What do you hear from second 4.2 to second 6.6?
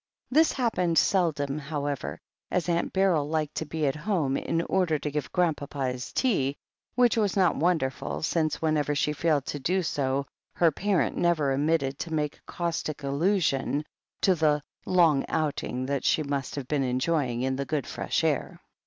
in order to give Grandpapa his tea—